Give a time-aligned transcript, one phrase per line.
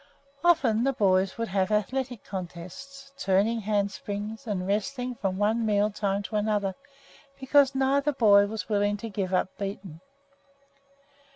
[0.43, 6.23] Often the boys would have athletic contests, turning handsprings and wrestling from one meal time
[6.23, 6.73] to another
[7.39, 10.01] because neither boy was willing to give up beaten.